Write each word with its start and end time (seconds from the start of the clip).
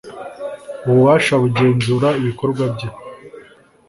ububasha 0.87 1.33
kugenzura 1.43 2.07
ibikorwa 2.19 2.63
bye 2.73 2.87